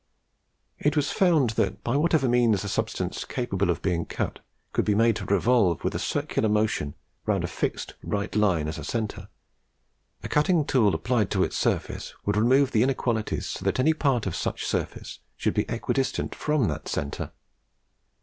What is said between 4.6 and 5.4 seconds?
could be made to